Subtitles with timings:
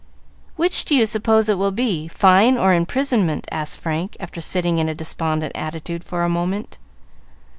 [0.55, 4.89] "Which do you suppose it will be, fine or imprisonment?" asked Frank, after sitting in
[4.89, 6.79] a despondent attitude for a moment.